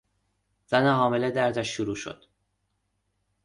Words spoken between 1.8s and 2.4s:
شد.